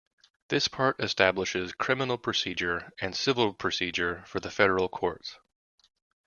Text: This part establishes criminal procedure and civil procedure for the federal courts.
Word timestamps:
This 0.47 0.67
part 0.67 0.99
establishes 0.99 1.73
criminal 1.73 2.17
procedure 2.17 2.89
and 2.99 3.15
civil 3.15 3.53
procedure 3.53 4.23
for 4.25 4.39
the 4.39 4.49
federal 4.49 4.89
courts. 4.89 5.37